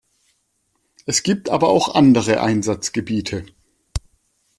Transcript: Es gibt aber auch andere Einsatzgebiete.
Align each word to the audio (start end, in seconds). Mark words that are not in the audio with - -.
Es 1.05 1.21
gibt 1.21 1.51
aber 1.51 1.69
auch 1.69 1.93
andere 1.93 2.41
Einsatzgebiete. 2.41 3.45